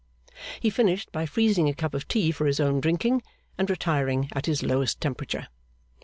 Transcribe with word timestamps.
He 0.59 0.71
finished 0.71 1.11
by 1.11 1.27
freezing 1.27 1.69
a 1.69 1.75
cup 1.75 1.93
of 1.93 2.07
tea 2.07 2.31
for 2.31 2.47
his 2.47 2.59
own 2.59 2.81
drinking, 2.81 3.21
and 3.55 3.69
retiring 3.69 4.29
at 4.33 4.47
his 4.47 4.63
lowest 4.63 4.99
temperature. 4.99 5.47